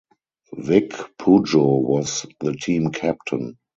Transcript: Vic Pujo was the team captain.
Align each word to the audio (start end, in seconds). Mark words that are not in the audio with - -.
Vic 0.57 0.93
Pujo 1.19 1.77
was 1.79 2.25
the 2.39 2.53
team 2.55 2.89
captain. 2.91 3.59